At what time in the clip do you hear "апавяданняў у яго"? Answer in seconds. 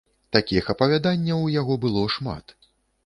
0.75-1.73